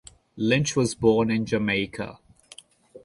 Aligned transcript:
Lynch 0.37 0.75
was 0.75 0.95
born 0.95 1.29
in 1.29 1.45
Jamaica. 1.45 2.17